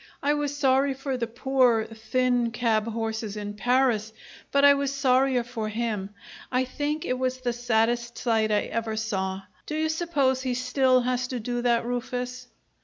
I 0.23 0.33
was 0.33 0.57
sorry 0.57 0.95
for 0.95 1.15
the 1.15 1.27
poor, 1.27 1.85
thin 1.85 2.49
cab 2.49 2.87
horses 2.87 3.37
in 3.37 3.53
Paris, 3.53 4.13
but 4.51 4.65
I 4.65 4.73
was 4.73 4.91
sorrier 4.91 5.43
for 5.43 5.69
him. 5.69 6.09
I 6.51 6.65
think 6.65 7.05
it 7.05 7.19
was 7.19 7.37
the 7.41 7.53
saddest 7.53 8.17
sight 8.17 8.49
I 8.49 8.61
ever 8.61 8.95
saw. 8.97 9.43
Do 9.67 9.75
you 9.75 9.89
suppose 9.89 10.41
he 10.41 10.55
still 10.55 11.01
has 11.01 11.27
to 11.27 11.39
do 11.39 11.61
that, 11.61 11.85
Rufus?" 11.85 12.47